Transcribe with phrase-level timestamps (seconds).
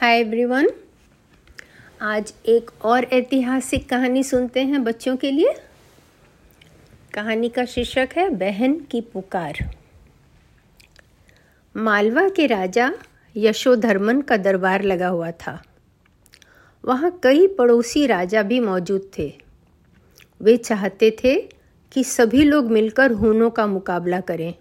[0.00, 0.68] Hi everyone
[2.02, 5.54] आज एक और ऐतिहासिक कहानी सुनते हैं बच्चों के लिए।
[7.14, 9.76] कहानी का शीर्षक है, बहन की पुकार।
[11.76, 12.92] मालवा के राजा
[13.36, 15.62] यशोधर्मन का दरबार लगा हुआ था।
[16.84, 19.38] वहाँ कई पड़ोसी राजा भी मौजूद थे।
[20.42, 21.48] वे चाहते थे
[21.92, 24.54] कि सभी लोग मिलकर हुनों का मुकाबला करें।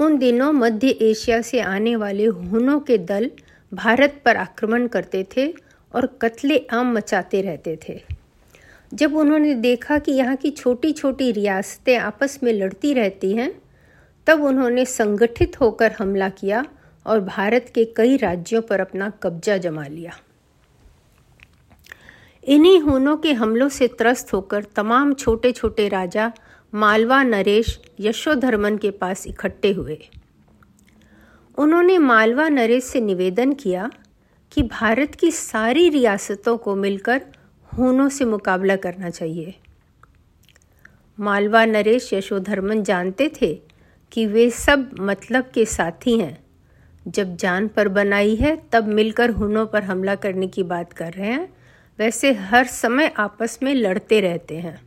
[0.00, 3.30] उन दिनों मध्य एशिया से आने वाले हुनों के दल
[3.72, 5.54] भारत पर आक्रमण करते थे
[5.94, 8.00] और कत्ले आम मचाते रहते थे।
[8.94, 13.62] जब उन्होंने देखा कि यहाँ की छोटी छोटी रियासतें आपस में लड़ती रहती हैं,
[14.26, 16.64] तब उन्होंने संगठित होकर हमला किया
[17.06, 20.12] और भारत के कई राज्यों पर अपना कब्जा जमा लिया।
[22.44, 26.32] इन्हीं हुनों के हमलों से त्रस्त होकर तमाम छोटे छोटे राजा
[26.74, 30.08] मालवा, नरेश, यशोधर्मन के पास इकट्ठे हुए।
[31.58, 33.90] उन्होंने मालवा नरेश से निवेदन किया
[34.52, 37.22] कि भारत की सारी रियासतों को मिलकर
[37.74, 39.54] हुनों से मुकाबला करना चाहिए।
[41.20, 43.62] मालवा नरेश यशोधर्मन जानते थे
[44.12, 46.44] कि वे सब मतलब के साथी हैं।
[47.08, 51.28] जब जान पर बनाई है, तब मिलकर हुनों पर हमला करने की बात कर रहे
[51.28, 51.54] हैं,
[51.98, 54.80] वैसे हर समय आपस में लड़ते रहते हैं।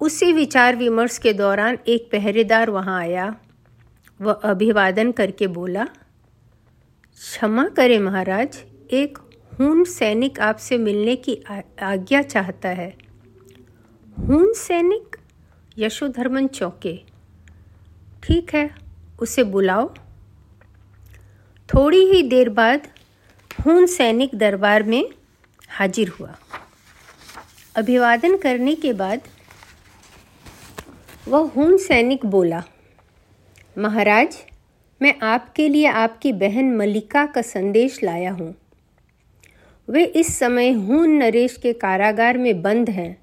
[0.00, 3.36] उसी विचार विमर्श के दौरान एक पहरेदार वहाँ आया।
[4.20, 8.58] वह अभिवादन करके बोला, क्षमा करें महाराज,
[8.90, 9.18] एक
[9.58, 11.34] हून सैनिक आपसे मिलने की
[11.82, 12.90] आज्ञा चाहता है।
[14.18, 15.16] हून सैनिक?
[15.78, 16.96] यशोधर्मन चौके।
[18.22, 18.70] ठीक है,
[19.20, 19.88] उसे बुलाओ।
[21.68, 22.88] थोड़ी ही देर बाद
[23.66, 25.08] हून सैनिक दरबार में
[25.68, 26.34] हाजिर हुआ।
[27.76, 29.20] अभिवादन करने के बाद
[31.28, 32.62] वह हून सैनिक बोला
[33.78, 34.36] महाराज,
[35.02, 38.54] मैं आपके लिए आपकी बहन मलिका का संदेश लाया हूँ।
[39.88, 43.22] वे इस समय हून नरेश के कारागार में बंद हैं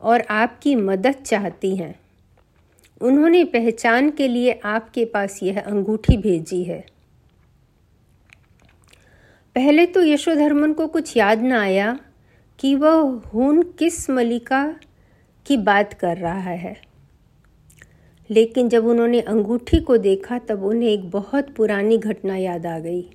[0.00, 2.00] और आपकी मदद चाहती हैं।
[3.00, 6.86] उन्होंने पहचान के लिए आपके पास यह अंगूठी भेजी है।
[9.54, 11.98] पहले तो यशोधर्मन को कुछ याद न आया
[12.58, 14.76] कि वह हून किस मलिका
[15.46, 16.95] की बात कर रहा है।
[18.30, 23.10] लेकिन जब उन्होंने अंगूठी को देखा, तब उन्हें एक बहुत पुरानी घटना याद आ गई।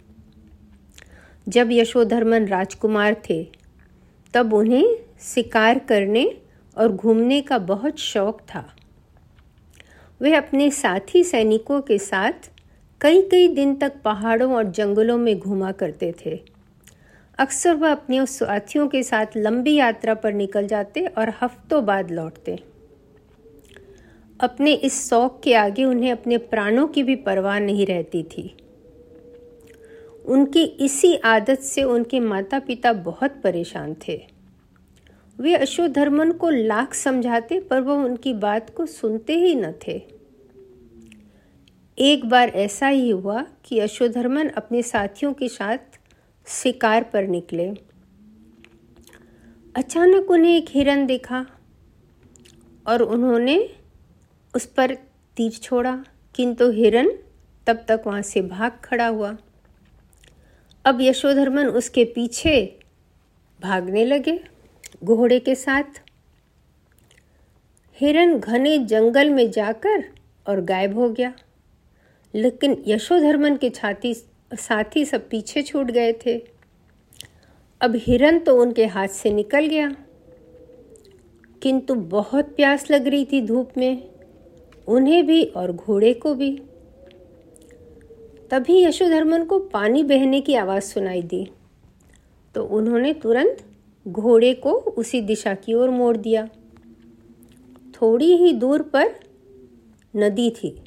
[1.50, 3.48] जब यशोधर्मन राजकुमार थे,
[4.34, 6.38] तब उन्हें शिकार करने
[6.78, 8.76] और घूमने का बहुत शौक था।
[10.22, 12.52] वे अपने साथी सैनिकों के साथ
[13.02, 16.40] कई कई दिन तक पहाड़ों और जंगलों में घूमा करते थे।
[17.38, 22.71] अक्सर वह अपने साथियों के साथ लंबी यात्रा पर निकल जाते और हफ्तों बाद लौटते।
[24.42, 28.58] अपने इस शौक के आगे उन्हें अपने प्राणों की भी परवाह नहीं रहती थी।
[30.26, 34.28] उनकी इसी आदत से उनके माता पिता बहुत परेशान थे।
[35.40, 40.02] वे अशोधर्मन को लाख समझाते, पर वह उनकी बात को सुनते ही न थे।
[41.98, 45.78] एक बार ऐसा ही हुआ कि अशोधर्मन अपने साथियों के साथ
[46.48, 47.74] शिकार पर निकले।
[49.76, 51.46] अचानक उन्हें एक हिरन देखा
[52.88, 53.76] और उन्होंने
[54.54, 54.94] उस पर
[55.38, 55.96] तीर छोड़ा,
[56.36, 57.12] किंतु हिरन
[57.68, 59.36] तब तक वहाँ से भाग खड़ा हुआ।
[60.86, 62.54] अब यशोधर्मन उसके पीछे
[63.60, 64.40] भागने लगे
[65.04, 66.02] घोड़े के साथ।
[67.98, 70.04] हिरन घने जंगल में जाकर
[70.46, 71.34] और गायब हो गया,
[72.34, 76.38] लेकिन यशोधर्मन के छाती, साथी सब पीछे छूट गए थे।
[77.82, 79.90] अब हिरन तो उनके हाथ से निकल गया,
[81.62, 84.11] किंतु बहुत प्यास लग रही थी धूप में।
[84.88, 86.62] उन्हें भी और घोड़े को भी।
[88.50, 91.48] तभी यशोधर्मन को पानी बहने की आवाज़ सुनाई दी।
[92.56, 93.58] तो उन्होंने तुरंत
[94.08, 96.50] घोड़े को उसी दिशा की ओर मोड़ दिया।
[97.94, 99.16] थोड़ी ही दूर पर
[100.16, 100.82] नदी थी।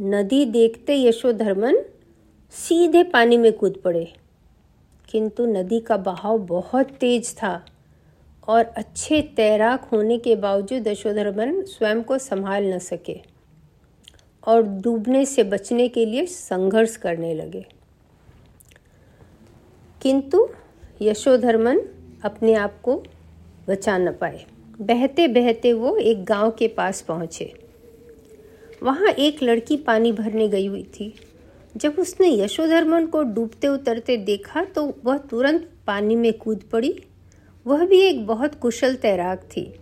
[0.00, 1.76] नदी देखते यशोधर्मन
[2.50, 4.12] सीधे पानी में कूद पड़े।
[5.10, 7.66] किंतु नदी का बहाव बहुत तेज था।
[8.48, 13.20] और अच्छे तैराक होने के बावजूद यशोधर्मन स्वयं को संभाल न सके
[14.42, 17.64] और डूबने से बचने के लिए संघर्ष करने लगे।
[20.02, 20.48] किंतु
[21.02, 21.80] यशोधर्मन
[22.24, 23.02] अपने आप को
[23.68, 24.44] बचा न पाए।
[24.80, 27.52] बहते बहते वो एक गाँव के पास पहुँचे।
[28.82, 31.14] वहाँ एक लड़की पानी भरने गई हुई थी।
[31.76, 36.98] जब उसने यशोधर्मन को डूबते उतरते देखा तो वह तुरंत पानी में कूद पड़ी
[37.66, 39.74] वह भी एक बहुत कुशल तैराक थी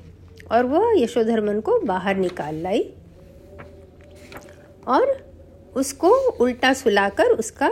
[0.51, 2.83] और वह यशोधर्मन को बाहर निकाल लाई
[4.87, 5.33] और
[5.77, 7.71] उसको उल्टा सुलाकर उसका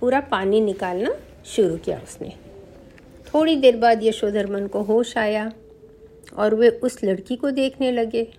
[0.00, 1.14] पूरा पानी निकालना
[1.46, 2.34] शुरू किया उसने।
[3.34, 5.52] थोड़ी देर बाद यशोधर्मन को होश आया
[6.36, 8.34] और वे उस लड़की को देखने लगे।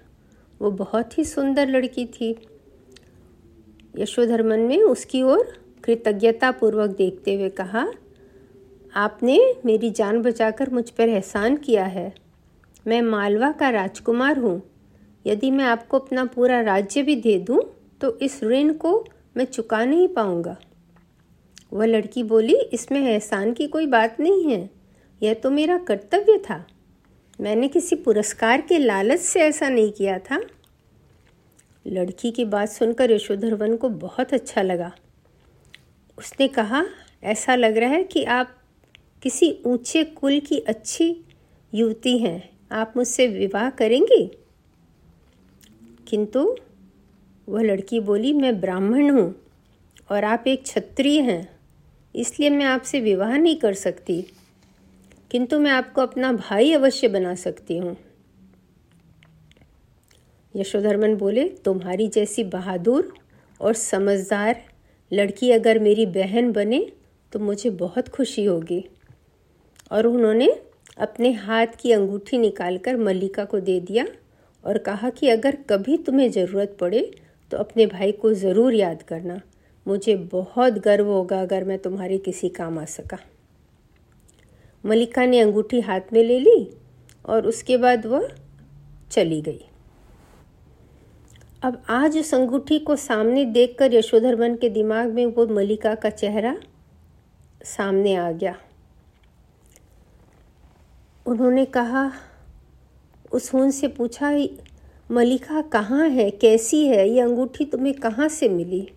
[0.61, 2.35] वो बहुत ही सुंदर लड़की थी।
[3.99, 5.53] यशोधर्मन ने उसकी ओर
[5.83, 7.87] कृतज्ञतापूर्वक देखते हुए कहा
[8.95, 12.13] आपने मेरी जान बचाकर मुझ पर एहसान किया है।
[12.87, 14.61] मैं मालवा का राजकुमार हूँ।
[15.27, 17.61] यदि मैं आपको अपना पूरा राज्य भी दे दूँ
[18.01, 19.05] तो इस ऋण को
[19.37, 20.55] मैं चुका नहीं पाऊँगा।
[21.73, 24.69] वह लड़की बोली, इसमें एहसान की कोई बात नहीं है।
[25.21, 26.63] यह तो मेरा कर्तव्य था।
[27.41, 30.41] मैंने किसी पुरस्कार के लालच से ऐसा नहीं किया था।
[31.87, 34.91] लड़की की बात सुनकर यशोधरवन को बहुत अच्छा लगा।
[36.17, 36.85] उसने कहा,
[37.23, 38.55] ऐसा लग रहा है कि आप
[39.23, 41.25] किसी ऊँचे कुल की अच्छी
[41.73, 44.31] युवती हैं। आप मुझसे विवाह करेंगी?
[46.07, 46.57] किंतु
[47.49, 49.35] वह लड़की बोली, मैं ब्राह्मण हूँ
[50.11, 51.59] और आप एक क्षत्रिय हैं,
[52.15, 54.21] इसलिए मैं आपसे विवाह नहीं कर सकती।
[55.31, 57.97] किंतु मैं आपको अपना भाई अवश्य बना सकती हूँ।
[60.55, 63.13] यशोधर्मन बोले, तुम्हारी जैसी बहादुर
[63.61, 64.63] और समझदार
[65.13, 66.91] लड़की अगर मेरी बहन बने
[67.31, 68.89] तो मुझे बहुत खुशी होगी।
[69.93, 70.47] और उन्होंने
[70.97, 74.05] अपने हाथ की अंगूठी निकालकर मल्लिका को दे दिया
[74.63, 77.01] और कहा कि अगर कभी तुम्हें ज़रूरत पड़े
[77.51, 79.39] तो अपने भाई को ज़रूर याद करना।
[79.85, 83.17] मुझे बहुत गर्व होगा अगर मैं तुम्हारे किसी काम आ सका।
[84.83, 86.67] मलिका ने अंगूठी हाथ में ले ली
[87.25, 88.27] और उसके बाद वह
[89.11, 89.61] चली गई।
[91.63, 96.55] अब आज उस अंगूठी को सामने देखकर यशोधर के दिमाग में वो मलिका का चेहरा
[97.65, 98.55] सामने आ गया।
[101.27, 102.11] उन्होंने कहा,
[103.31, 104.31] उस हून से पूछा,
[105.11, 106.31] मलिका कहाँ है?
[106.31, 107.09] कैसी है?
[107.09, 108.91] ये अंगूठी तुम्हें कहाँ से मिली?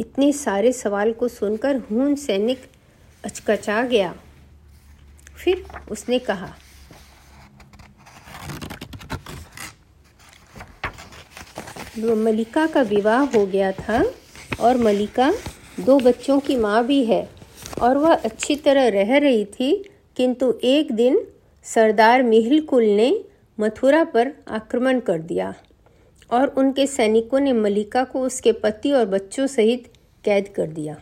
[0.00, 2.70] इतने सारे सवाल को सुनकर हून सैनिक
[3.24, 4.14] अचकचा गया।
[5.36, 6.54] फिर उसने कहा
[11.98, 14.04] मलिका का विवाह हो गया था
[14.60, 15.32] और मलिका
[15.80, 17.30] दो बच्चों की माँ भी है
[17.82, 21.26] और वह अच्छी तरह रह रही थी किंतु एक दिन
[21.64, 23.24] सरदार मिहिलकुल ने
[23.60, 25.54] मथुरा पर आक्रमण कर दिया
[26.30, 29.92] और उनके सैनिकों ने मलिका को उसके पति और बच्चों सहित
[30.24, 31.00] कैद कर दिया।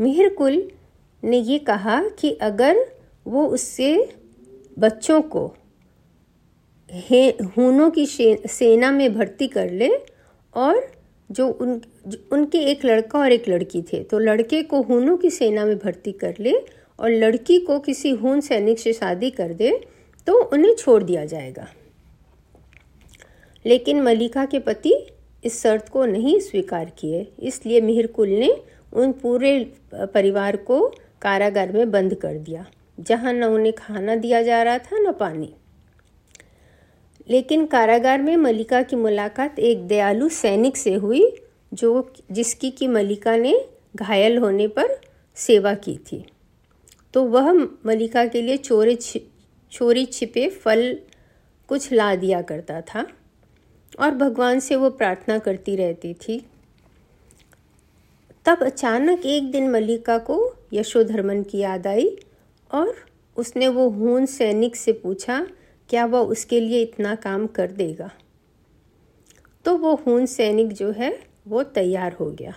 [0.00, 0.70] मिहिरकुल
[1.24, 2.86] ने ये कहा कि अगर
[3.26, 4.14] वो उससे
[4.78, 5.46] बच्चों को
[7.56, 8.06] हूनों की
[8.46, 9.90] सेना में भर्ती कर ले
[10.54, 10.92] और
[11.30, 15.30] जो उन जो उनके एक लड़का और एक लड़की थे तो लड़के को हूनों की
[15.30, 16.54] सेना में भर्ती कर ले
[16.98, 19.70] और लड़की को किसी हून सैनिक से शादी कर दे
[20.26, 21.66] तो उन्हें छोड़ दिया जाएगा।
[23.64, 24.94] लेकिन मलिका के पति
[25.44, 28.50] इस शर्त को नहीं स्वीकार किए। इसलिए मिहिरकुल ने
[28.92, 29.58] उन पूरे
[29.94, 30.86] परिवार को
[31.22, 32.66] कारागार में बंद कर दिया,
[33.00, 35.52] जहाँ न उन्हें खाना दिया जा रहा था, न पानी।
[37.28, 41.30] लेकिन कारागार में मलिका की मुलाकात एक दयालु सैनिक से हुई,
[41.74, 43.54] जो जिसकी की मलिका ने
[43.96, 44.98] घायल होने पर
[45.36, 46.24] सेवा की थी।
[47.16, 47.52] तो वह
[47.86, 48.94] मलिका के लिए चोरी
[49.72, 50.98] चोरी छिपे फल
[51.68, 53.06] कुछ ला दिया करता था
[54.00, 56.38] और भगवान से वो प्रार्थना करती रहती थी।
[58.44, 60.38] तब अचानक एक दिन मल्लिका को
[60.72, 62.16] यशोधर्मन की याद आई
[62.70, 62.94] और
[63.36, 65.46] उसने वो हून सैनिक से पूछा,
[65.88, 68.10] क्या वह उसके लिए इतना काम कर देगा?
[69.64, 71.18] तो वो हून सैनिक जो है,
[71.48, 72.54] वो तैयार हो गया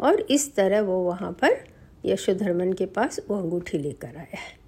[0.00, 1.75] और इस तरह वो वहाँ पर
[2.06, 4.66] यशोधर्मन के पास वो अंगूठी लेकर आया है।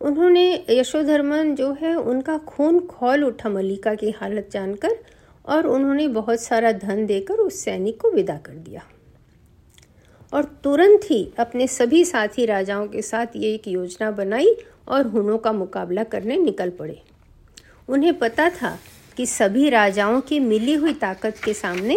[0.00, 4.98] उन्होंने यशोधर्मन जो है, उनका खून खोल उठा मल्लिका की हालत जानकर
[5.46, 8.82] और उन्होंने बहुत सारा धन देकर उस सैनिक को विदा कर दिया।
[10.32, 14.56] और तुरंत ही अपने सभी साथी राजाओं के साथ ये एक योजना बनाई
[14.88, 17.02] और हुनों का मुकाबला करने निकल पड़े।
[17.88, 18.78] उन्हें पता था
[19.16, 21.94] कि सभी राजाओं की मिली हुई ताकत के सामने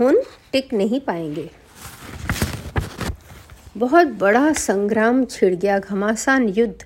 [0.00, 0.22] हुन
[0.52, 1.50] टिक नहीं पाएँगे।
[3.78, 6.84] बहुत बड़ा संग्राम छिड़ गया, घमासान युद्ध।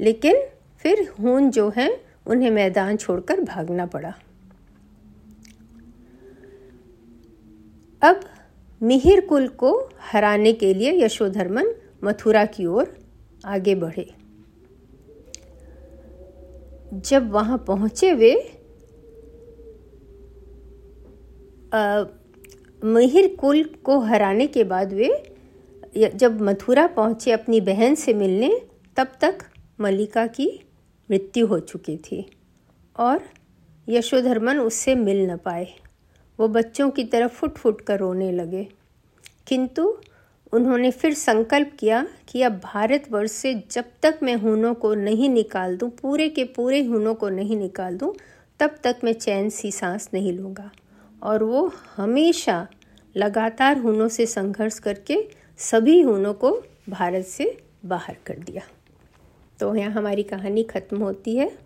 [0.00, 0.36] लेकिन
[0.78, 4.12] फिर हुन जो है, उन्हें मैदान छोड़कर भागना पड़ा।
[8.02, 8.20] अब
[8.82, 11.74] मिहिर कुल को हराने के लिए यशोधर्मन
[12.04, 12.96] मथुरा की ओर
[13.44, 14.10] आगे बढ़े।
[16.94, 18.34] जब वहाँ पहुँचे वे
[22.84, 25.33] मिहिर कुल को हराने के बाद वे
[26.14, 28.60] जब मथुरा पहुँचे अपनी बहन से मिलने,
[28.96, 29.38] तब तक
[29.80, 30.60] मल्लिका की
[31.10, 32.30] मृत्यु हो चुकी थी
[32.98, 33.22] और
[33.88, 35.68] यशोधर्मन उससे मिल न पाए।
[36.40, 38.68] वो बच्चों की तरफ़ फुट फुट कर रोने लगे।
[39.46, 39.96] किंतु
[40.52, 45.76] उन्होंने फिर संकल्प किया कि अब भारतवर्ष से जब तक मैं हुनों को नहीं निकाल
[45.76, 48.14] दूँ, पूरे के पूरे हुनों को नहीं निकाल दूँ,
[48.60, 50.70] तब तक मैं चैन सी सांस नहीं लूँगा।
[51.22, 52.68] और वो हमेशा
[53.16, 58.62] लगातार हुनों से संघर्ष करके सभी हुनों को भारत से बाहर कर दिया।
[59.60, 61.58] तो यहाँ हमारी कहानी ख़त्म होती है।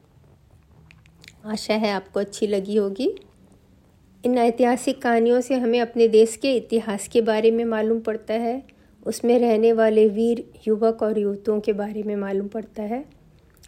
[1.45, 3.15] आशा है आपको अच्छी लगी होगी।
[4.25, 8.63] इन ऐतिहासिक कहानियों से हमें अपने देश के इतिहास के बारे में मालूम पड़ता है।
[9.07, 13.05] उसमें रहने वाले वीर, युवक और युवतियों के बारे में मालूम पड़ता है।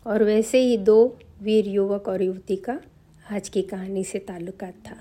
[0.06, 2.80] और वैसे ही दो वीर, युवक और युवती का
[3.30, 4.96] आज की कहानी से ताल्लुकात था।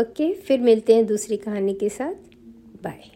[0.00, 2.14] ओके, फिर मिलते हैं दूसरी कहानी के साथ।
[2.82, 3.15] बाय।